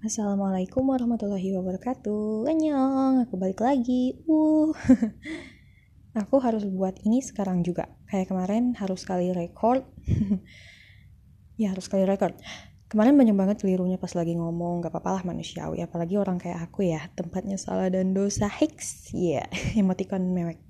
Assalamualaikum 0.00 0.88
warahmatullahi 0.88 1.52
wabarakatuh. 1.60 2.48
Annyeong, 2.48 3.28
aku 3.28 3.36
balik 3.36 3.60
lagi. 3.60 4.16
Uh. 4.24 4.72
aku 6.24 6.40
harus 6.40 6.64
buat 6.64 6.96
ini 7.04 7.20
sekarang 7.20 7.60
juga. 7.60 7.84
Kayak 8.08 8.32
kemarin 8.32 8.72
harus 8.80 9.04
sekali 9.04 9.28
record. 9.28 9.84
ya, 11.60 11.76
harus 11.76 11.84
sekali 11.84 12.08
record. 12.08 12.32
Kemarin 12.88 13.12
banyak 13.12 13.36
banget 13.36 13.56
kelirunya 13.60 14.00
pas 14.00 14.16
lagi 14.16 14.40
ngomong, 14.40 14.80
gak 14.80 14.88
apa-apa 14.88 15.20
lah 15.20 15.22
manusiawi. 15.36 15.84
Apalagi 15.84 16.16
orang 16.16 16.40
kayak 16.40 16.72
aku 16.72 16.88
ya, 16.88 17.04
tempatnya 17.12 17.60
salah 17.60 17.92
dan 17.92 18.16
dosa 18.16 18.48
Hicks. 18.48 19.12
Iya, 19.12 19.44
yeah, 19.52 19.80
emoticon 19.84 20.32
mewek. 20.32 20.64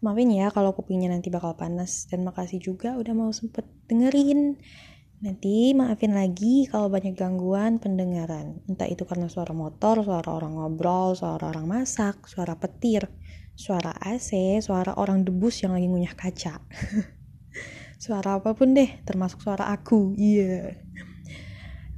Maafin 0.00 0.32
ya 0.32 0.48
kalau 0.48 0.72
kupingnya 0.72 1.12
nanti 1.12 1.28
bakal 1.28 1.60
panas. 1.60 2.08
Dan 2.08 2.24
makasih 2.24 2.56
juga 2.56 2.96
udah 2.96 3.12
mau 3.12 3.28
sempet 3.36 3.68
dengerin. 3.84 4.56
Nanti 5.20 5.76
maafin 5.76 6.16
lagi 6.16 6.64
kalau 6.64 6.88
banyak 6.88 7.12
gangguan 7.12 7.76
pendengaran. 7.76 8.64
Entah 8.64 8.88
itu 8.88 9.04
karena 9.04 9.28
suara 9.28 9.52
motor, 9.52 10.00
suara 10.00 10.32
orang 10.32 10.56
ngobrol, 10.56 11.12
suara 11.12 11.52
orang 11.52 11.68
masak, 11.68 12.24
suara 12.24 12.56
petir, 12.56 13.04
suara 13.52 13.92
AC, 14.00 14.32
suara 14.64 14.96
orang 14.96 15.20
debus 15.20 15.60
yang 15.60 15.76
lagi 15.76 15.92
ngunyah 15.92 16.16
kaca. 16.16 16.64
suara 18.04 18.40
apa 18.40 18.56
pun 18.56 18.72
deh, 18.72 18.88
termasuk 19.04 19.44
suara 19.44 19.68
aku. 19.68 20.16
Iya. 20.16 20.40
Yeah. 20.40 20.64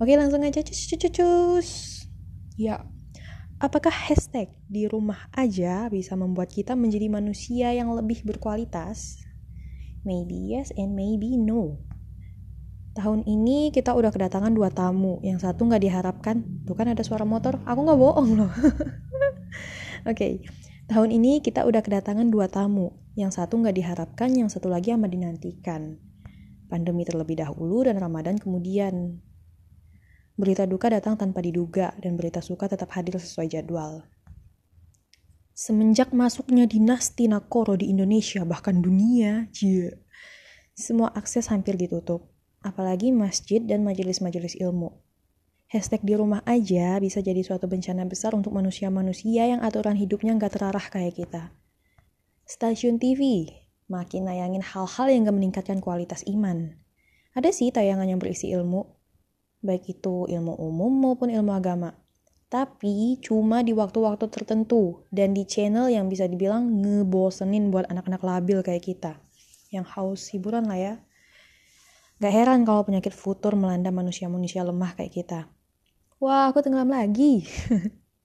Oke, 0.03 0.19
langsung 0.19 0.43
aja 0.43 0.59
cus 0.59 0.83
cus 0.91 1.15
cus. 1.15 1.69
Ya. 2.59 2.83
Apakah 3.63 3.95
hashtag 3.95 4.51
di 4.67 4.91
rumah 4.91 5.31
aja 5.31 5.87
bisa 5.87 6.19
membuat 6.19 6.51
kita 6.51 6.75
menjadi 6.75 7.07
manusia 7.07 7.71
yang 7.71 7.95
lebih 7.95 8.27
berkualitas? 8.27 9.23
Maybe 10.03 10.59
yes 10.59 10.75
and 10.75 10.99
maybe 10.99 11.39
no 11.39 11.92
tahun 12.93 13.25
ini 13.25 13.73
kita 13.73 13.97
udah 13.97 14.13
kedatangan 14.13 14.53
dua 14.53 14.69
tamu. 14.69 15.21
Yang 15.25 15.49
satu 15.49 15.69
nggak 15.69 15.83
diharapkan. 15.83 16.45
Tuh 16.69 16.77
kan 16.77 16.93
ada 16.93 17.01
suara 17.01 17.25
motor. 17.25 17.61
Aku 17.65 17.81
nggak 17.85 17.99
bohong 17.99 18.29
loh. 18.37 18.53
Oke. 20.09 20.17
Okay. 20.17 20.33
tahun 20.93 21.09
ini 21.09 21.41
kita 21.41 21.65
udah 21.65 21.81
kedatangan 21.81 22.29
dua 22.29 22.53
tamu. 22.53 22.93
Yang 23.17 23.41
satu 23.41 23.61
nggak 23.61 23.77
diharapkan 23.77 24.33
yang 24.37 24.49
satu 24.53 24.69
lagi 24.69 24.93
amat 24.93 25.09
dinantikan. 25.09 25.97
Pandemi 26.69 27.05
terlebih 27.05 27.41
dahulu 27.41 27.85
dan 27.85 27.97
ramadan 27.97 28.37
kemudian. 28.37 29.21
Berita 30.37 30.65
duka 30.65 30.89
datang 30.89 31.21
tanpa 31.21 31.45
diduga 31.45 31.93
dan 32.01 32.17
berita 32.17 32.41
suka 32.41 32.69
tetap 32.69 32.93
hadir 32.97 33.21
sesuai 33.21 33.53
jadwal. 33.53 34.09
Semenjak 35.53 36.17
masuknya 36.17 36.65
dinasti 36.65 37.29
Nakoro 37.29 37.77
di 37.77 37.93
Indonesia, 37.93 38.41
bahkan 38.49 38.81
dunia, 38.81 39.53
jie, 39.53 39.93
semua 40.73 41.13
akses 41.13 41.53
hampir 41.53 41.77
ditutup 41.77 42.32
apalagi 42.63 43.11
masjid 43.11 43.63
dan 43.63 43.83
majelis-majelis 43.83 44.59
ilmu. 44.59 44.95
Hashtag 45.69 46.05
di 46.07 46.15
rumah 46.15 46.41
aja 46.47 46.97
bisa 47.01 47.19
jadi 47.19 47.41
suatu 47.43 47.69
bencana 47.69 48.07
besar 48.07 48.33
untuk 48.33 48.55
manusia-manusia 48.55 49.49
yang 49.49 49.61
aturan 49.61 49.97
hidupnya 49.97 50.37
nggak 50.39 50.59
terarah 50.59 50.87
kayak 50.89 51.19
kita. 51.19 51.53
Stasiun 52.43 52.99
TV 52.99 53.49
makin 53.93 54.25
nayangin 54.25 54.65
hal-hal 54.65 55.07
yang 55.13 55.29
gak 55.29 55.37
meningkatkan 55.37 55.79
kualitas 55.85 56.25
iman. 56.25 56.77
Ada 57.33 57.53
sih 57.53 57.73
tayangan 57.73 58.09
yang 58.09 58.21
berisi 58.21 58.53
ilmu, 58.53 58.85
baik 59.65 59.89
itu 59.89 60.29
ilmu 60.29 60.57
umum 60.61 60.93
maupun 60.93 61.33
ilmu 61.33 61.53
agama. 61.53 61.97
Tapi 62.53 63.17
cuma 63.25 63.65
di 63.65 63.73
waktu-waktu 63.73 64.29
tertentu 64.29 65.09
dan 65.09 65.33
di 65.33 65.49
channel 65.49 65.89
yang 65.89 66.13
bisa 66.13 66.29
dibilang 66.29 66.69
ngebosenin 66.85 67.73
buat 67.73 67.89
anak-anak 67.89 68.21
labil 68.21 68.61
kayak 68.61 68.85
kita. 68.85 69.17
Yang 69.73 69.87
haus 69.97 70.29
hiburan 70.29 70.69
lah 70.69 70.77
ya. 70.77 70.95
Gak 72.23 72.31
heran 72.31 72.63
kalau 72.63 72.87
penyakit 72.87 73.11
futur 73.11 73.59
melanda 73.59 73.91
manusia-manusia 73.91 74.63
lemah 74.63 74.95
kayak 74.95 75.11
kita. 75.11 75.51
Wah, 76.23 76.55
aku 76.55 76.63
tenggelam 76.63 76.95
lagi. 76.95 77.43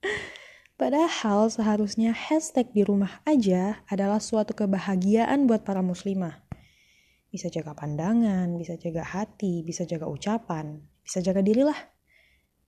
Padahal 0.78 1.50
seharusnya 1.50 2.14
hashtag 2.14 2.70
di 2.78 2.86
rumah 2.86 3.26
aja 3.26 3.82
adalah 3.90 4.22
suatu 4.22 4.54
kebahagiaan 4.54 5.50
buat 5.50 5.66
para 5.66 5.82
muslimah. 5.82 6.46
Bisa 7.34 7.50
jaga 7.50 7.74
pandangan, 7.74 8.54
bisa 8.62 8.78
jaga 8.78 9.02
hati, 9.02 9.66
bisa 9.66 9.82
jaga 9.90 10.06
ucapan, 10.06 10.78
bisa 11.02 11.18
jaga 11.26 11.42
diri 11.42 11.66
lah. 11.66 11.90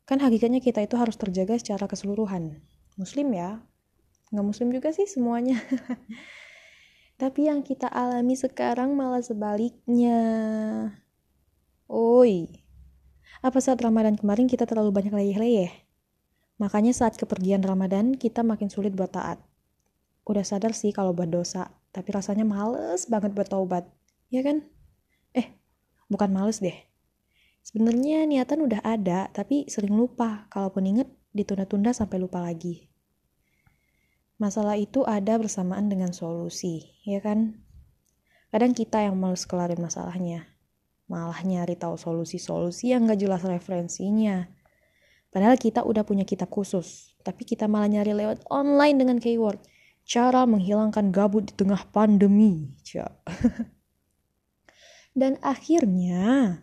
Kan 0.09 0.25
hakikatnya 0.25 0.65
kita 0.65 0.81
itu 0.81 0.97
harus 0.97 1.13
terjaga 1.13 1.61
secara 1.61 1.85
keseluruhan. 1.85 2.57
Muslim 2.97 3.37
ya, 3.37 3.61
nggak 4.33 4.45
muslim 4.49 4.73
juga 4.73 4.89
sih 4.97 5.05
semuanya. 5.05 5.61
Tapi 7.21 7.53
yang 7.53 7.61
kita 7.61 7.85
alami 7.85 8.33
sekarang 8.33 8.97
malah 8.97 9.21
sebaliknya. 9.21 10.17
Oi, 11.89 12.45
apa 13.41 13.57
saat 13.57 13.81
Ramadan 13.81 14.13
kemarin 14.13 14.45
kita 14.45 14.69
terlalu 14.69 14.93
banyak 14.93 15.09
leyeh-leyeh? 15.09 15.73
Makanya 16.61 16.93
saat 16.93 17.17
kepergian 17.17 17.65
Ramadan 17.65 18.13
kita 18.13 18.45
makin 18.45 18.69
sulit 18.69 18.93
buat 18.93 19.09
taat. 19.09 19.41
Udah 20.21 20.45
sadar 20.45 20.77
sih 20.77 20.93
kalau 20.93 21.17
buat 21.17 21.33
dosa, 21.33 21.73
tapi 21.89 22.13
rasanya 22.13 22.45
males 22.45 23.09
banget 23.09 23.33
buat 23.33 23.49
taubat. 23.49 23.89
Ya 24.29 24.45
kan? 24.45 24.69
Eh, 25.33 25.49
bukan 26.13 26.29
males 26.29 26.61
deh. 26.61 26.77
Sebenarnya 27.65 28.29
niatan 28.29 28.69
udah 28.69 28.85
ada, 28.85 29.33
tapi 29.33 29.65
sering 29.65 29.97
lupa. 29.97 30.45
Kalaupun 30.53 30.85
inget, 30.85 31.09
ditunda-tunda 31.33 31.89
sampai 31.89 32.21
lupa 32.21 32.37
lagi. 32.37 32.85
Masalah 34.37 34.77
itu 34.77 35.09
ada 35.09 35.41
bersamaan 35.41 35.89
dengan 35.89 36.13
solusi, 36.13 36.85
ya 37.01 37.17
kan? 37.17 37.65
Kadang 38.53 38.77
kita 38.77 39.09
yang 39.09 39.17
males 39.17 39.49
kelarin 39.49 39.81
masalahnya, 39.81 40.45
malah 41.09 41.41
nyari 41.41 41.73
tahu 41.73 41.97
solusi-solusi 41.97 42.93
yang 42.93 43.09
gak 43.09 43.19
jelas 43.19 43.41
referensinya. 43.41 44.45
Padahal 45.33 45.57
kita 45.57 45.81
udah 45.81 46.05
punya 46.05 46.25
kitab 46.25 46.53
khusus, 46.53 47.17
tapi 47.25 47.45
kita 47.45 47.65
malah 47.65 47.89
nyari 47.89 48.13
lewat 48.13 48.45
online 48.49 48.97
dengan 48.97 49.17
keyword 49.17 49.61
cara 50.09 50.49
menghilangkan 50.49 51.13
gabut 51.13 51.49
di 51.49 51.53
tengah 51.53 51.85
pandemi. 51.93 52.73
Dan 55.19 55.37
akhirnya, 55.45 56.57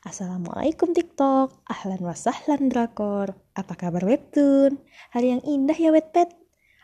Assalamualaikum 0.00 0.96
TikTok, 0.96 1.60
ahlan 1.68 2.00
wa 2.00 2.16
sahlan 2.16 2.72
drakor, 2.72 3.36
apa 3.52 3.76
kabar 3.76 4.00
webtoon? 4.02 4.80
Hari 5.12 5.38
yang 5.38 5.42
indah 5.44 5.76
ya 5.76 5.92
wetpet. 5.92 6.32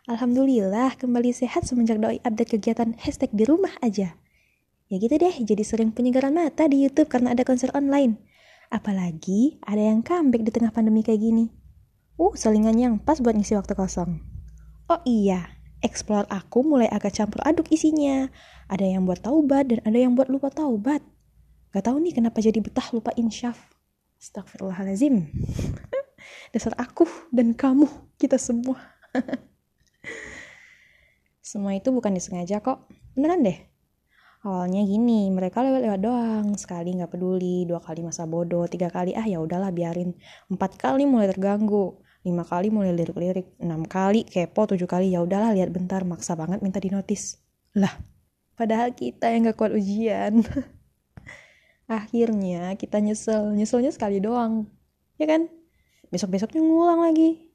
Alhamdulillah 0.06 0.94
kembali 1.00 1.34
sehat 1.34 1.66
semenjak 1.66 1.98
doi 1.98 2.22
update 2.22 2.54
kegiatan 2.54 2.94
hashtag 3.00 3.32
di 3.34 3.42
rumah 3.42 3.74
aja. 3.82 4.14
Ya 4.86 5.02
gitu 5.02 5.18
deh, 5.18 5.34
jadi 5.42 5.62
sering 5.66 5.90
penyegaran 5.90 6.30
mata 6.30 6.70
di 6.70 6.86
YouTube 6.86 7.10
karena 7.10 7.34
ada 7.34 7.42
konser 7.42 7.74
online. 7.74 8.22
Apalagi 8.70 9.58
ada 9.66 9.82
yang 9.82 9.98
comeback 10.06 10.46
di 10.46 10.52
tengah 10.54 10.70
pandemi 10.70 11.02
kayak 11.02 11.26
gini. 11.26 11.50
Uh, 12.14 12.30
selingan 12.38 12.78
yang 12.78 12.94
pas 13.02 13.18
buat 13.18 13.34
ngisi 13.34 13.58
waktu 13.58 13.74
kosong. 13.74 14.22
Oh 14.86 15.02
iya, 15.02 15.50
explore 15.82 16.30
aku 16.30 16.62
mulai 16.62 16.86
agak 16.86 17.18
campur 17.18 17.42
aduk 17.42 17.66
isinya. 17.74 18.30
Ada 18.70 18.86
yang 18.86 19.02
buat 19.10 19.26
taubat 19.26 19.74
dan 19.74 19.82
ada 19.82 19.98
yang 19.98 20.14
buat 20.14 20.30
lupa 20.30 20.54
taubat. 20.54 21.02
Gak 21.74 21.82
tau 21.82 21.98
nih 21.98 22.14
kenapa 22.14 22.38
jadi 22.38 22.62
betah 22.62 22.86
lupa 22.94 23.10
insyaf. 23.18 23.58
Astagfirullahaladzim. 24.22 25.28
Dasar 26.54 26.78
aku 26.78 27.10
dan 27.34 27.58
kamu, 27.58 27.90
kita 28.22 28.38
semua. 28.38 28.78
semua 31.42 31.74
itu 31.74 31.90
bukan 31.90 32.14
disengaja 32.14 32.62
kok. 32.62 32.86
Beneran 33.12 33.42
deh, 33.42 33.58
awalnya 34.46 34.86
gini 34.86 35.26
mereka 35.34 35.66
lewat-lewat 35.66 36.00
doang 36.00 36.46
sekali 36.54 36.94
nggak 36.94 37.10
peduli 37.10 37.66
dua 37.66 37.82
kali 37.82 38.06
masa 38.06 38.30
bodoh 38.30 38.62
tiga 38.70 38.86
kali 38.86 39.10
ah 39.18 39.26
ya 39.26 39.42
udahlah 39.42 39.74
biarin. 39.74 40.14
Empat 40.46 40.78
kali 40.78 41.02
mulai 41.02 41.26
terganggu 41.34 41.98
lima 42.22 42.46
kali 42.46 42.70
mulai 42.70 42.94
lirik-lirik 42.94 43.58
enam 43.58 43.86
kali 43.86 44.22
kepo 44.26 44.70
tujuh 44.70 44.86
kali 44.86 45.10
ya 45.14 45.22
udahlah 45.22 45.50
lihat 45.54 45.70
bentar 45.74 46.02
maksa 46.06 46.38
banget 46.38 46.58
minta 46.62 46.82
di 46.82 46.90
notis 46.90 47.38
lah 47.74 47.90
padahal 48.58 48.94
kita 48.94 49.30
yang 49.34 49.50
gak 49.50 49.58
kuat 49.58 49.74
ujian. 49.74 50.42
Akhirnya 51.86 52.74
kita 52.74 52.98
nyesel 52.98 53.54
nyeselnya 53.54 53.90
sekali 53.90 54.22
doang 54.22 54.70
ya 55.18 55.26
kan? 55.26 55.50
Besok 56.10 56.38
besoknya 56.38 56.62
ngulang 56.62 57.02
lagi. 57.02 57.50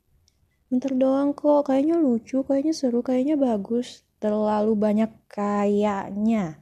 Bentar 0.67 0.91
doang 0.95 1.35
kok 1.35 1.71
kayaknya 1.71 1.99
lucu 1.99 2.43
kayaknya 2.43 2.71
seru 2.75 2.99
kayaknya 2.99 3.39
bagus. 3.39 4.03
Terlalu 4.23 4.77
banyak 4.77 5.11
kayaknya 5.27 6.60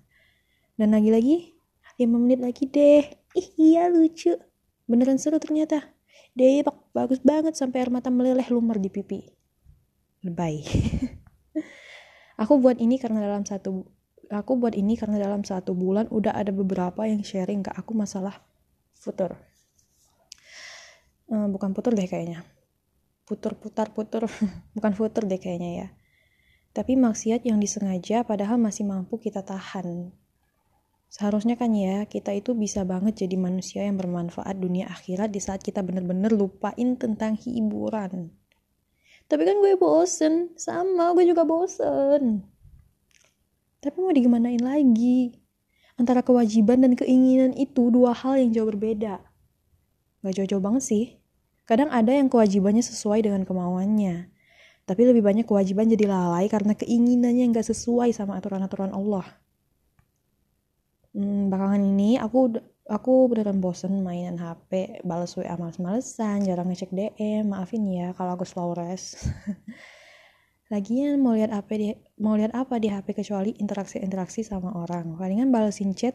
dan 0.79 0.95
lagi-lagi, 0.95 1.59
5 1.99 2.07
menit 2.15 2.39
lagi 2.39 2.63
deh. 2.71 3.03
Ih 3.35 3.47
iya 3.59 3.91
lucu. 3.91 4.31
Beneran 4.87 5.19
seru 5.19 5.35
ternyata. 5.35 5.83
Debak 6.31 6.87
bagus 6.95 7.19
banget 7.19 7.59
sampai 7.59 7.83
air 7.83 7.91
mata 7.91 8.07
meleleh 8.07 8.47
lumar 8.47 8.79
di 8.79 8.87
pipi. 8.87 9.27
Lebay. 10.23 10.63
aku 12.41 12.63
buat 12.63 12.79
ini 12.79 12.95
karena 12.95 13.27
dalam 13.27 13.43
satu 13.43 13.83
aku 14.31 14.51
buat 14.55 14.71
ini 14.71 14.95
karena 14.95 15.19
dalam 15.19 15.43
satu 15.43 15.75
bulan 15.75 16.07
udah 16.07 16.31
ada 16.31 16.55
beberapa 16.55 17.03
yang 17.03 17.27
sharing 17.27 17.59
ke 17.59 17.75
aku 17.75 17.91
masalah 17.91 18.39
futur. 18.95 19.35
Uh, 21.27 21.51
bukan 21.51 21.75
putur 21.75 21.91
deh 21.91 22.07
kayaknya. 22.07 22.47
Putur 23.27 23.59
putar 23.59 23.91
putur 23.91 24.31
bukan 24.79 24.95
futur 24.95 25.27
deh 25.27 25.43
kayaknya 25.43 25.71
ya. 25.75 25.87
Tapi 26.71 26.95
maksiat 26.95 27.43
yang 27.43 27.59
disengaja 27.59 28.23
padahal 28.23 28.55
masih 28.55 28.87
mampu 28.87 29.19
kita 29.19 29.43
tahan 29.43 30.15
Seharusnya 31.09 31.57
kan 31.57 31.73
ya, 31.73 32.05
kita 32.05 32.37
itu 32.37 32.53
bisa 32.53 32.85
banget 32.85 33.25
jadi 33.25 33.33
manusia 33.33 33.81
yang 33.81 33.97
bermanfaat 33.97 34.61
dunia 34.61 34.85
akhirat 34.93 35.33
di 35.33 35.41
saat 35.41 35.65
kita 35.65 35.81
bener-bener 35.81 36.29
lupain 36.29 36.93
tentang 37.01 37.33
hiburan. 37.33 38.29
Tapi 39.25 39.41
kan 39.41 39.57
gue 39.57 39.73
bosen, 39.73 40.53
sama 40.53 41.17
gue 41.17 41.25
juga 41.25 41.49
bosen. 41.49 42.45
Tapi 43.81 43.97
mau 43.97 44.13
digimanain 44.13 44.61
lagi? 44.61 45.33
Antara 45.97 46.21
kewajiban 46.21 46.85
dan 46.85 46.93
keinginan 46.93 47.57
itu 47.57 47.89
dua 47.89 48.13
hal 48.13 48.37
yang 48.37 48.53
jauh 48.53 48.69
berbeda. 48.69 49.17
Gak 50.21 50.33
jauh-jauh 50.37 50.61
banget 50.61 50.83
sih. 50.85 51.05
Kadang 51.65 51.89
ada 51.89 52.13
yang 52.13 52.29
kewajibannya 52.29 52.85
sesuai 52.85 53.25
dengan 53.25 53.49
kemauannya. 53.49 54.29
Tapi 54.85 55.01
lebih 55.09 55.25
banyak 55.25 55.49
kewajiban 55.49 55.89
jadi 55.89 56.05
lalai 56.05 56.45
karena 56.53 56.77
keinginannya 56.77 57.49
gak 57.49 57.65
sesuai 57.65 58.13
sama 58.13 58.37
aturan-aturan 58.37 58.93
Allah 58.93 59.25
hmm, 61.15 61.49
belakangan 61.49 61.81
ini 61.81 62.17
aku 62.17 62.59
aku 62.89 63.29
beneran 63.29 63.61
bosen 63.61 64.01
mainan 64.01 64.37
HP 64.37 65.03
balas 65.05 65.37
WA 65.37 65.53
males-malesan 65.55 66.45
jarang 66.45 66.69
ngecek 66.73 66.89
DM 66.89 67.53
maafin 67.53 67.85
ya 67.85 68.13
kalau 68.17 68.35
aku 68.35 68.45
slow 68.45 68.73
res. 68.73 69.15
Lagian 70.73 71.17
mau 71.25 71.33
lihat 71.33 71.49
apa 71.49 71.73
di 71.73 71.97
mau 72.21 72.37
lihat 72.37 72.53
apa 72.53 72.77
di 72.77 72.93
HP 72.93 73.17
kecuali 73.17 73.57
interaksi-interaksi 73.57 74.45
sama 74.45 74.73
orang. 74.77 75.17
Palingan 75.17 75.49
balesin 75.49 75.97
chat 75.97 76.13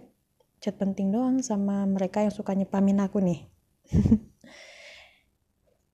chat 0.64 0.80
penting 0.80 1.12
doang 1.12 1.44
sama 1.44 1.84
mereka 1.84 2.24
yang 2.24 2.32
suka 2.32 2.56
nyepamin 2.56 2.96
aku 3.04 3.20
nih 3.20 3.44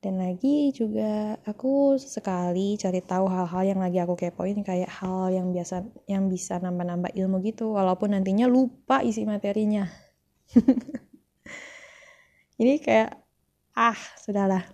dan 0.00 0.16
lagi 0.16 0.72
juga 0.72 1.36
aku 1.44 2.00
sekali 2.00 2.80
cari 2.80 3.04
tahu 3.04 3.28
hal-hal 3.28 3.76
yang 3.76 3.80
lagi 3.84 4.00
aku 4.00 4.16
kepoin 4.16 4.64
kayak 4.64 4.88
hal 4.88 5.28
yang 5.28 5.52
biasa 5.52 5.84
yang 6.08 6.32
bisa 6.32 6.56
nambah-nambah 6.56 7.12
ilmu 7.12 7.44
gitu 7.44 7.76
walaupun 7.76 8.16
nantinya 8.16 8.48
lupa 8.48 9.04
isi 9.04 9.28
materinya. 9.28 9.84
Ini 12.60 12.80
kayak 12.80 13.12
ah 13.76 14.00
sudahlah. 14.16 14.64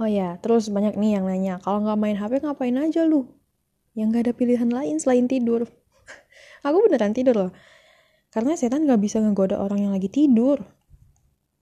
Oh 0.00 0.08
ya 0.08 0.40
terus 0.40 0.72
banyak 0.72 0.96
nih 0.96 1.20
yang 1.20 1.28
nanya 1.28 1.60
kalau 1.60 1.84
nggak 1.84 1.98
main 2.00 2.16
HP 2.16 2.40
ngapain 2.40 2.76
aja 2.80 3.04
lu? 3.04 3.28
Yang 3.92 4.08
gak 4.16 4.22
ada 4.24 4.32
pilihan 4.32 4.70
lain 4.72 4.96
selain 4.96 5.28
tidur. 5.28 5.68
Aku 6.66 6.88
beneran 6.88 7.12
tidur 7.12 7.36
loh. 7.36 7.52
Karena 8.32 8.56
setan 8.56 8.88
nggak 8.88 9.00
bisa 9.02 9.20
ngegoda 9.20 9.60
orang 9.60 9.84
yang 9.84 9.92
lagi 9.92 10.08
tidur 10.08 10.77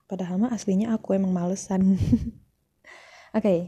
Padahal 0.07 0.39
mah 0.39 0.55
aslinya 0.55 0.95
aku 0.95 1.19
emang 1.19 1.35
malesan. 1.35 1.83
Oke. 3.37 3.43
Okay. 3.43 3.61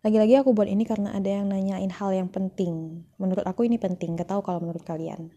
Lagi-lagi 0.00 0.40
aku 0.40 0.56
buat 0.56 0.64
ini 0.64 0.88
karena 0.88 1.12
ada 1.12 1.28
yang 1.28 1.52
nanyain 1.52 1.92
hal 1.92 2.16
yang 2.16 2.32
penting. 2.32 3.04
Menurut 3.20 3.44
aku 3.44 3.68
ini 3.68 3.76
penting, 3.76 4.16
gak 4.16 4.32
tahu 4.32 4.40
kalau 4.40 4.56
menurut 4.56 4.80
kalian. 4.80 5.28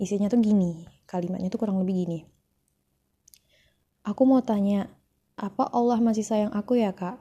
Isinya 0.00 0.32
tuh 0.32 0.40
gini, 0.40 0.88
kalimatnya 1.04 1.52
tuh 1.52 1.60
kurang 1.60 1.76
lebih 1.84 2.08
gini. 2.08 2.18
Aku 4.08 4.24
mau 4.24 4.40
tanya, 4.40 4.88
apa 5.36 5.68
Allah 5.68 6.00
masih 6.00 6.24
sayang 6.24 6.48
aku 6.56 6.80
ya 6.80 6.96
kak? 6.96 7.20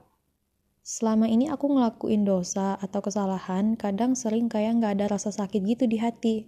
Selama 0.88 1.28
ini 1.28 1.52
aku 1.52 1.68
ngelakuin 1.68 2.24
dosa 2.24 2.80
atau 2.80 3.04
kesalahan, 3.04 3.76
kadang 3.76 4.16
sering 4.16 4.48
kayak 4.48 4.80
gak 4.80 5.04
ada 5.04 5.20
rasa 5.20 5.36
sakit 5.36 5.60
gitu 5.68 5.84
di 5.84 6.00
hati. 6.00 6.48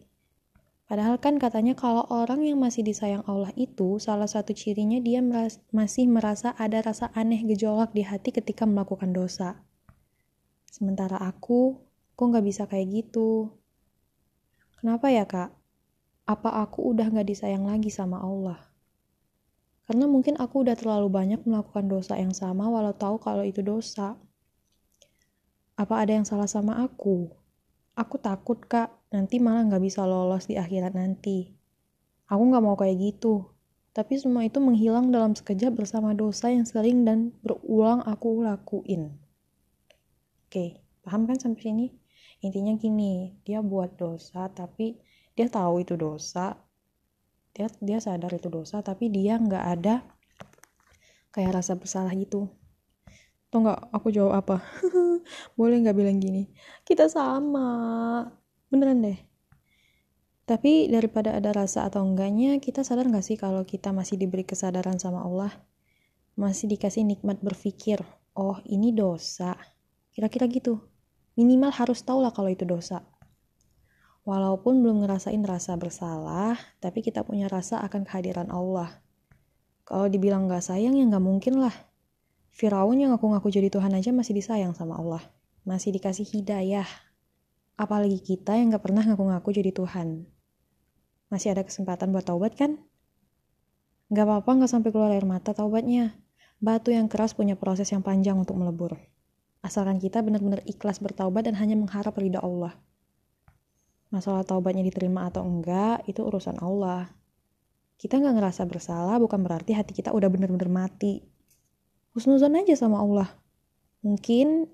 Padahal 0.89 1.21
kan 1.21 1.37
katanya 1.37 1.77
kalau 1.77 2.01
orang 2.09 2.41
yang 2.41 2.57
masih 2.57 2.81
disayang 2.81 3.21
Allah 3.29 3.53
itu 3.53 4.01
salah 4.01 4.25
satu 4.25 4.57
cirinya 4.57 4.97
dia 4.97 5.21
meras 5.21 5.61
masih 5.69 6.09
merasa 6.09 6.57
ada 6.57 6.81
rasa 6.81 7.13
aneh 7.13 7.45
gejolak 7.45 7.93
di 7.93 8.01
hati 8.01 8.33
ketika 8.33 8.65
melakukan 8.65 9.13
dosa. 9.13 9.61
Sementara 10.65 11.21
aku, 11.21 11.77
kok 12.17 12.25
nggak 12.25 12.41
bisa 12.41 12.65
kayak 12.65 12.89
gitu? 12.89 13.53
Kenapa 14.81 15.13
ya 15.13 15.29
kak? 15.29 15.53
Apa 16.25 16.57
aku 16.65 16.89
udah 16.89 17.05
nggak 17.13 17.37
disayang 17.37 17.69
lagi 17.69 17.93
sama 17.93 18.25
Allah? 18.25 18.57
Karena 19.85 20.09
mungkin 20.09 20.41
aku 20.41 20.65
udah 20.65 20.73
terlalu 20.73 21.05
banyak 21.09 21.45
melakukan 21.45 21.85
dosa 21.85 22.17
yang 22.17 22.33
sama 22.33 22.65
walau 22.65 22.97
tahu 22.97 23.21
kalau 23.21 23.45
itu 23.45 23.61
dosa. 23.61 24.17
Apa 25.77 26.01
ada 26.01 26.17
yang 26.17 26.25
salah 26.25 26.49
sama 26.49 26.81
aku? 26.81 27.29
Aku 27.93 28.17
takut 28.17 28.57
kak, 28.65 28.89
nanti 29.09 29.41
malah 29.41 29.65
nggak 29.65 29.83
bisa 29.83 30.05
lolos 30.05 30.45
di 30.45 30.55
akhirat 30.57 30.93
nanti. 30.93 31.53
Aku 32.29 32.43
nggak 32.45 32.63
mau 32.63 32.77
kayak 32.77 32.97
gitu. 32.97 33.49
Tapi 33.89 34.21
semua 34.21 34.45
itu 34.45 34.61
menghilang 34.61 35.09
dalam 35.09 35.33
sekejap 35.33 35.73
bersama 35.73 36.13
dosa 36.13 36.53
yang 36.53 36.63
sering 36.63 37.03
dan 37.03 37.33
berulang 37.41 38.05
aku 38.05 38.45
lakuin. 38.45 39.17
Oke, 40.45 40.77
paham 41.01 41.25
kan 41.25 41.41
sampai 41.41 41.61
sini? 41.61 41.87
Intinya 42.45 42.77
gini, 42.77 43.33
dia 43.43 43.59
buat 43.65 43.97
dosa 43.97 44.47
tapi 44.53 45.01
dia 45.33 45.49
tahu 45.49 45.81
itu 45.81 45.97
dosa. 45.97 46.55
Dia 47.51 47.65
dia 47.81 47.97
sadar 47.97 48.29
itu 48.31 48.47
dosa 48.47 48.85
tapi 48.85 49.09
dia 49.09 49.35
nggak 49.35 49.65
ada 49.81 50.05
kayak 51.33 51.59
rasa 51.59 51.73
bersalah 51.75 52.13
gitu. 52.13 52.45
Tuh 53.49 53.57
nggak 53.65 53.89
aku 53.89 54.13
jawab 54.13 54.45
apa? 54.45 54.61
boleh 55.57 55.81
nggak 55.83 55.97
bilang 55.97 56.17
gini 56.21 56.49
kita 56.87 57.09
sama 57.09 57.67
beneran 58.69 59.01
deh. 59.01 59.19
Tapi 60.49 60.89
daripada 60.89 61.37
ada 61.37 61.53
rasa 61.53 61.85
atau 61.85 62.01
enggaknya 62.01 62.57
kita 62.57 62.81
sadar 62.81 63.05
nggak 63.05 63.21
sih 63.21 63.37
kalau 63.37 63.61
kita 63.69 63.93
masih 63.93 64.17
diberi 64.17 64.41
kesadaran 64.41 64.97
sama 64.97 65.21
Allah? 65.21 65.53
Masih 66.33 66.65
dikasih 66.65 67.05
nikmat 67.05 67.37
berpikir 67.45 68.01
oh 68.33 68.57
ini 68.65 68.89
dosa. 68.89 69.53
Kira-kira 70.09 70.49
gitu. 70.49 70.81
Minimal 71.37 71.69
harus 71.69 72.01
tahu 72.01 72.25
lah 72.25 72.33
kalau 72.33 72.49
itu 72.49 72.65
dosa. 72.65 73.05
Walaupun 74.25 74.81
belum 74.81 75.05
ngerasain 75.05 75.41
rasa 75.45 75.77
bersalah 75.77 76.57
tapi 76.81 77.05
kita 77.05 77.21
punya 77.21 77.45
rasa 77.45 77.85
akan 77.85 78.01
kehadiran 78.09 78.49
Allah. 78.49 79.05
Kalau 79.85 80.09
dibilang 80.09 80.49
nggak 80.49 80.65
sayang 80.65 80.97
ya 80.97 81.05
nggak 81.05 81.21
mungkin 81.21 81.61
lah. 81.61 81.73
Firaun 82.49 82.97
yang 82.97 83.13
ngaku-ngaku 83.13 83.53
jadi 83.53 83.69
Tuhan 83.69 83.93
aja 83.93 84.09
masih 84.09 84.33
disayang 84.33 84.73
sama 84.73 84.97
Allah. 84.97 85.21
Masih 85.61 85.93
dikasih 85.93 86.25
hidayah. 86.25 86.89
Apalagi 87.79 88.19
kita 88.19 88.59
yang 88.59 88.75
gak 88.75 88.83
pernah 88.83 89.07
ngaku-ngaku 89.07 89.55
jadi 89.55 89.71
Tuhan. 89.71 90.27
Masih 91.31 91.55
ada 91.55 91.63
kesempatan 91.63 92.11
buat 92.11 92.27
taubat 92.27 92.59
kan? 92.59 92.75
Gak 94.11 94.27
apa-apa 94.27 94.67
gak 94.67 94.71
sampai 94.75 94.91
keluar 94.91 95.15
air 95.15 95.23
mata 95.23 95.55
taubatnya. 95.55 96.19
Batu 96.59 96.91
yang 96.91 97.07
keras 97.07 97.31
punya 97.31 97.55
proses 97.55 97.87
yang 97.95 98.03
panjang 98.03 98.35
untuk 98.35 98.59
melebur. 98.59 98.99
Asalkan 99.63 99.95
kita 100.03 100.19
benar-benar 100.19 100.59
ikhlas 100.67 100.99
bertaubat 100.99 101.47
dan 101.47 101.55
hanya 101.55 101.79
mengharap 101.79 102.19
ridha 102.19 102.43
Allah. 102.43 102.75
Masalah 104.11 104.43
taubatnya 104.43 104.83
diterima 104.83 105.31
atau 105.31 105.47
enggak, 105.47 106.03
itu 106.03 106.19
urusan 106.19 106.59
Allah. 106.59 107.07
Kita 107.95 108.19
nggak 108.19 108.35
ngerasa 108.35 108.67
bersalah 108.67 109.15
bukan 109.23 109.39
berarti 109.39 109.71
hati 109.71 109.95
kita 109.95 110.11
udah 110.11 110.27
bener-bener 110.27 110.67
mati 110.67 111.23
husnuzon 112.13 112.57
aja 112.57 112.75
sama 112.75 112.99
Allah. 112.99 113.29
Mungkin 114.01 114.67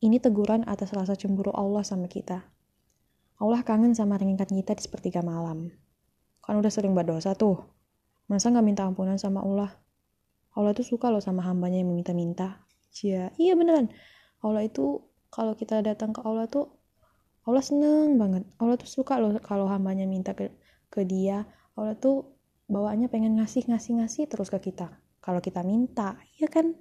ini 0.00 0.16
teguran 0.20 0.64
atas 0.64 0.92
rasa 0.96 1.16
cemburu 1.16 1.52
Allah 1.52 1.84
sama 1.84 2.08
kita. 2.08 2.44
Allah 3.40 3.60
kangen 3.64 3.96
sama 3.96 4.20
ringan 4.20 4.36
kita 4.36 4.76
di 4.76 4.82
sepertiga 4.84 5.24
malam. 5.24 5.72
Kan 6.44 6.60
udah 6.60 6.72
sering 6.72 6.92
berdosa 6.92 7.32
tuh. 7.36 7.60
Masa 8.28 8.52
gak 8.52 8.64
minta 8.64 8.84
ampunan 8.84 9.16
sama 9.16 9.40
Allah? 9.44 9.70
Allah 10.56 10.72
tuh 10.76 10.84
suka 10.84 11.08
loh 11.08 11.22
sama 11.24 11.44
hambanya 11.44 11.80
yang 11.80 11.92
meminta-minta. 11.92 12.64
Cia, 12.90 13.32
iya 13.38 13.54
beneran. 13.54 13.88
Allah 14.42 14.66
itu 14.66 15.04
kalau 15.30 15.54
kita 15.54 15.80
datang 15.80 16.10
ke 16.16 16.20
Allah 16.26 16.50
tuh 16.50 16.68
Allah 17.48 17.64
seneng 17.64 18.20
banget. 18.20 18.44
Allah 18.60 18.76
tuh 18.76 18.88
suka 18.88 19.16
loh 19.16 19.36
kalau 19.40 19.70
hambanya 19.70 20.04
minta 20.04 20.36
ke, 20.36 20.52
ke 20.92 21.06
dia. 21.06 21.48
Allah 21.78 21.96
tuh 21.96 22.40
bawaannya 22.70 23.10
pengen 23.10 23.34
ngasih 23.36 23.66
ngasih 23.66 23.98
ngasih 23.98 24.24
terus 24.30 24.46
ke 24.46 24.70
kita 24.70 24.94
kalau 25.18 25.42
kita 25.42 25.66
minta 25.66 26.16
ya 26.38 26.46
kan 26.46 26.78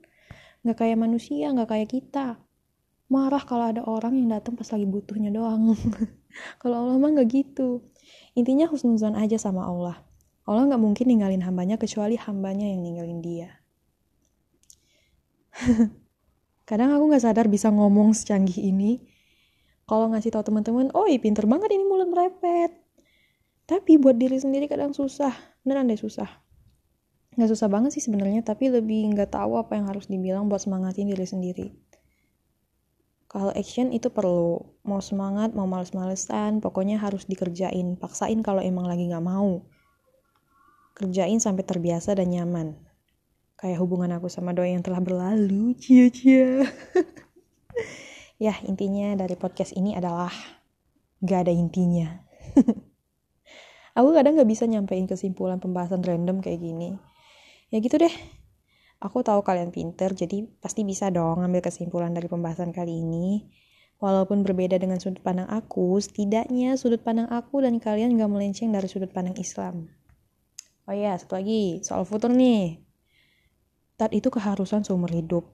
nggak 0.61 0.77
kayak 0.77 1.01
manusia 1.01 1.49
nggak 1.49 1.65
kayak 1.65 1.89
kita 1.89 2.38
marah 3.09 3.41
kalau 3.41 3.65
ada 3.73 3.81
orang 3.89 4.13
yang 4.13 4.29
datang 4.29 4.53
pas 4.53 4.69
lagi 4.69 4.85
butuhnya 4.85 5.33
doang. 5.33 5.73
Kalau 6.61 6.85
Allah 6.85 7.01
mah 7.01 7.09
nggak 7.09 7.29
gitu. 7.33 7.81
Intinya 8.37 8.69
husnuzon 8.69 9.17
aja 9.17 9.41
sama 9.41 9.65
Allah. 9.65 10.05
Allah 10.45 10.69
nggak 10.69 10.81
mungkin 10.81 11.09
ninggalin 11.09 11.41
hambanya 11.41 11.81
kecuali 11.81 12.15
hambanya 12.21 12.69
yang 12.69 12.85
ninggalin 12.85 13.19
dia. 13.19 13.49
Kadang 16.69 16.93
aku 16.93 17.09
nggak 17.09 17.25
sadar 17.25 17.49
bisa 17.49 17.73
ngomong 17.73 18.13
secanggih 18.13 18.61
ini. 18.61 19.01
Kalau 19.89 20.05
ngasih 20.13 20.29
tau 20.29 20.45
teman-teman 20.45 20.93
oh 20.93 21.09
pinter 21.17 21.49
banget 21.49 21.73
ini 21.73 21.81
mulut 21.89 22.13
merepet. 22.13 22.77
Tapi 23.65 23.97
buat 23.97 24.21
diri 24.21 24.37
sendiri 24.37 24.69
kadang 24.69 24.93
susah. 24.93 25.33
Beneran 25.65 25.89
deh 25.89 25.97
susah. 25.97 26.29
Nggak 27.33 27.57
susah 27.57 27.67
banget 27.73 27.97
sih 27.97 28.05
sebenarnya 28.05 28.45
tapi 28.45 28.69
lebih 28.69 29.09
nggak 29.17 29.33
tahu 29.33 29.57
apa 29.57 29.81
yang 29.81 29.89
harus 29.89 30.05
dibilang 30.05 30.45
buat 30.45 30.61
semangatin 30.61 31.09
diri 31.09 31.25
sendiri 31.25 31.88
kalau 33.29 33.53
action 33.53 33.93
itu 33.93 34.09
perlu. 34.09 34.57
Mau 34.81 34.98
semangat 35.05 35.53
mau 35.53 35.69
males-malesan 35.69 36.65
pokoknya 36.65 36.98
harus 36.98 37.29
dikerjain. 37.29 37.93
Paksain 37.93 38.41
kalau 38.41 38.59
emang 38.65 38.89
lagi 38.89 39.05
nggak 39.05 39.21
mau. 39.21 39.62
Kerjain 40.98 41.38
sampai 41.38 41.62
terbiasa 41.62 42.17
dan 42.17 42.33
nyaman. 42.33 42.74
Kayak 43.53 43.86
hubungan 43.86 44.17
aku 44.17 44.33
sama 44.33 44.50
doi 44.57 44.74
yang 44.74 44.81
telah 44.81 44.98
berlalu. 44.98 45.77
Cia 45.77 46.09
cia. 46.09 46.65
Ya 48.39 48.55
intinya 48.63 49.19
dari 49.19 49.36
podcast 49.36 49.75
ini 49.75 50.00
adalah 50.00 50.31
gak 51.19 51.43
ada 51.43 51.51
intinya. 51.51 52.24
Aku 54.00 54.15
kadang 54.15 54.39
nggak 54.39 54.48
bisa 54.48 54.63
nyampein 54.63 55.12
kesimpulan 55.12 55.59
pembahasan 55.59 56.00
random 56.00 56.39
kayak 56.39 56.63
gini. 56.63 56.95
Ya 57.67 57.83
gitu 57.83 58.00
deh 58.00 58.38
aku 58.99 59.23
tahu 59.23 59.43
kalian 59.43 59.71
pinter 59.71 60.11
jadi 60.15 60.47
pasti 60.59 60.83
bisa 60.83 61.11
dong 61.11 61.43
ngambil 61.43 61.71
kesimpulan 61.71 62.11
dari 62.11 62.27
pembahasan 62.27 62.71
kali 62.71 63.03
ini 63.03 63.47
Walaupun 63.99 64.47
berbeda 64.47 64.79
dengan 64.79 64.95
sudut 64.95 65.19
pandang 65.19 65.51
aku, 65.51 65.99
setidaknya 65.99 66.79
sudut 66.79 67.03
pandang 67.03 67.27
aku 67.27 67.59
dan 67.59 67.83
kalian 67.83 68.15
gak 68.15 68.31
melenceng 68.31 68.71
dari 68.71 68.87
sudut 68.87 69.11
pandang 69.11 69.35
Islam. 69.35 69.91
Oh 70.87 70.95
iya, 70.95 71.19
satu 71.19 71.35
lagi, 71.35 71.83
soal 71.83 72.07
futur 72.07 72.31
nih. 72.31 72.79
Tat 73.99 74.15
itu 74.15 74.31
keharusan 74.31 74.87
seumur 74.87 75.11
hidup. 75.11 75.51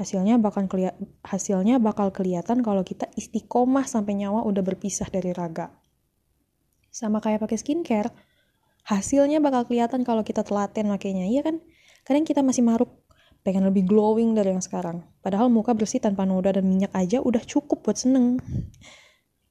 Hasilnya 0.00 0.40
bakal 0.40 0.64
keli 0.64 0.88
hasilnya 1.24 1.76
bakal 1.76 2.08
kelihatan 2.08 2.64
kalau 2.64 2.84
kita 2.84 3.08
istiqomah 3.20 3.84
sampai 3.84 4.16
nyawa 4.16 4.40
udah 4.48 4.64
berpisah 4.64 5.12
dari 5.12 5.36
raga. 5.36 5.76
Sama 6.88 7.20
kayak 7.20 7.44
pakai 7.44 7.60
skincare, 7.60 8.16
hasilnya 8.88 9.44
bakal 9.44 9.68
kelihatan 9.68 10.08
kalau 10.08 10.24
kita 10.24 10.40
telaten 10.40 10.88
makainya, 10.88 11.28
iya 11.28 11.44
kan? 11.44 11.60
Kadang 12.06 12.22
kita 12.22 12.38
masih 12.38 12.62
maruk 12.62 13.02
pengen 13.42 13.66
lebih 13.66 13.82
glowing 13.82 14.30
dari 14.30 14.54
yang 14.54 14.62
sekarang. 14.62 15.02
Padahal 15.18 15.50
muka 15.50 15.74
bersih 15.74 15.98
tanpa 15.98 16.22
noda 16.22 16.54
dan 16.54 16.62
minyak 16.62 16.94
aja 16.94 17.18
udah 17.18 17.42
cukup 17.42 17.82
buat 17.82 17.98
seneng. 17.98 18.38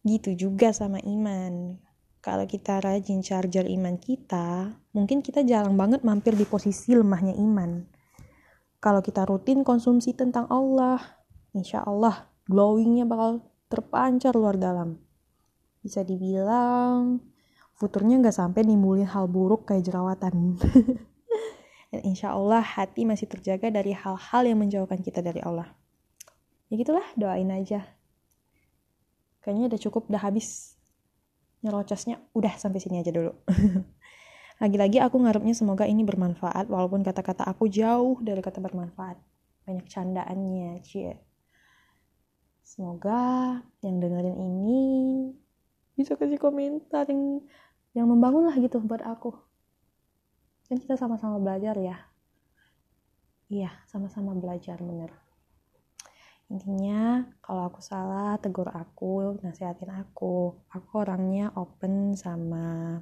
Gitu 0.08 0.40
juga 0.40 0.72
sama 0.72 1.04
iman. 1.04 1.76
Kalau 2.24 2.48
kita 2.48 2.80
rajin 2.80 3.20
charger 3.20 3.68
iman 3.68 4.00
kita, 4.00 4.72
mungkin 4.96 5.20
kita 5.20 5.44
jarang 5.44 5.76
banget 5.76 6.08
mampir 6.08 6.32
di 6.40 6.48
posisi 6.48 6.96
lemahnya 6.96 7.36
iman. 7.36 7.84
Kalau 8.80 9.04
kita 9.04 9.28
rutin 9.28 9.68
konsumsi 9.68 10.16
tentang 10.16 10.48
Allah, 10.48 10.98
insya 11.52 11.84
Allah 11.84 12.32
glowingnya 12.48 13.04
bakal 13.04 13.44
terpancar 13.68 14.32
luar 14.32 14.56
dalam. 14.56 14.96
Bisa 15.84 16.08
dibilang, 16.08 17.20
futurnya 17.76 18.18
nggak 18.24 18.36
sampai 18.36 18.64
nimbulin 18.64 19.12
hal 19.12 19.28
buruk 19.28 19.68
kayak 19.68 19.86
jerawatan. 19.86 20.56
dan 21.96 22.04
insya 22.04 22.36
Allah 22.36 22.60
hati 22.60 23.08
masih 23.08 23.24
terjaga 23.24 23.72
dari 23.72 23.96
hal-hal 23.96 24.44
yang 24.44 24.60
menjauhkan 24.60 25.00
kita 25.00 25.24
dari 25.24 25.40
Allah. 25.40 25.72
Ya 26.68 26.76
gitulah, 26.76 27.08
doain 27.16 27.48
aja. 27.56 27.88
Kayaknya 29.40 29.72
udah 29.72 29.80
cukup, 29.80 30.12
udah 30.12 30.20
habis 30.20 30.76
nyerocosnya. 31.64 32.20
Udah 32.36 32.52
sampai 32.60 32.84
sini 32.84 33.00
aja 33.00 33.16
dulu. 33.16 33.32
Lagi-lagi 34.62 35.00
aku 35.00 35.24
ngarepnya 35.24 35.56
semoga 35.56 35.88
ini 35.88 36.04
bermanfaat 36.04 36.68
walaupun 36.68 37.00
kata-kata 37.00 37.48
aku 37.48 37.72
jauh 37.72 38.20
dari 38.20 38.44
kata 38.44 38.60
bermanfaat. 38.60 39.16
Banyak 39.64 39.88
candaannya, 39.88 40.84
cie. 40.84 41.16
Semoga 42.60 43.64
yang 43.80 44.04
dengerin 44.04 44.36
ini 44.36 44.84
bisa 45.96 46.20
kasih 46.20 46.44
komentar 46.44 47.08
yang 47.08 47.40
yang 47.96 48.12
membangun 48.12 48.52
lah 48.52 48.56
gitu 48.60 48.84
buat 48.84 49.00
aku 49.00 49.32
kan 50.66 50.78
kita 50.82 50.98
sama-sama 50.98 51.38
belajar 51.38 51.78
ya. 51.78 51.98
Iya 53.50 53.72
sama-sama 53.86 54.34
belajar 54.34 54.82
bener. 54.82 55.14
Intinya 56.50 57.26
kalau 57.42 57.70
aku 57.70 57.82
salah 57.82 58.38
tegur 58.42 58.70
aku 58.70 59.38
nasihatin 59.42 59.94
aku. 59.94 60.58
Aku 60.74 60.92
orangnya 61.02 61.54
open 61.54 62.18
sama 62.18 63.02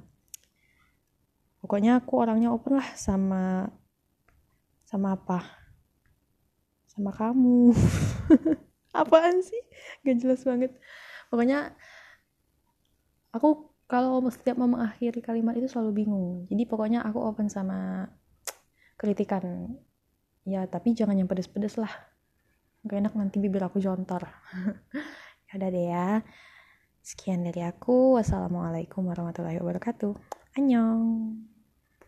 pokoknya 1.64 1.96
aku 1.96 2.20
orangnya 2.20 2.52
open 2.52 2.76
lah 2.76 2.88
sama 2.92 3.72
sama 4.84 5.16
apa? 5.16 5.40
Sama 6.86 7.10
kamu. 7.10 7.72
Apaan 9.00 9.40
sih? 9.40 9.58
Gak 10.04 10.20
jelas 10.20 10.44
banget. 10.44 10.76
Pokoknya 11.32 11.72
aku 13.34 13.73
kalau 13.84 14.24
setiap 14.32 14.56
mau 14.56 14.68
mengakhiri 14.68 15.20
kalimat 15.20 15.54
itu 15.56 15.68
selalu 15.68 16.04
bingung. 16.04 16.48
Jadi 16.48 16.62
pokoknya 16.64 17.04
aku 17.04 17.20
open 17.20 17.52
sama 17.52 18.08
kritikan. 18.96 19.76
Ya 20.44 20.64
tapi 20.68 20.96
jangan 20.96 21.16
yang 21.16 21.28
pedes-pedes 21.28 21.76
lah. 21.76 21.92
Gak 22.84 23.00
enak 23.00 23.14
nanti 23.16 23.36
bibir 23.40 23.64
aku 23.64 23.80
jontor. 23.80 24.24
Ya 25.54 25.60
udah 25.60 25.70
deh 25.70 25.86
ya. 25.86 26.08
Sekian 26.98 27.46
dari 27.46 27.62
aku. 27.62 28.18
Wassalamualaikum 28.18 29.06
warahmatullahi 29.06 29.62
wabarakatuh. 29.62 30.18
Annyeong 30.58 31.53